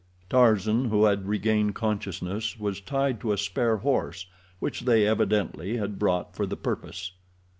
Tarzan, 0.31 0.85
who 0.85 1.05
had 1.05 1.27
regained 1.27 1.75
consciousness, 1.75 2.57
was 2.59 2.81
tied 2.81 3.21
to 3.21 3.33
a 3.33 3.37
spare 3.37 3.77
horse, 3.77 4.25
which 4.57 4.81
they 4.81 5.05
evidently 5.05 5.77
had 5.77 5.99
brought 5.99 6.35
for 6.35 6.47
the 6.47 6.57
purpose. 6.57 7.11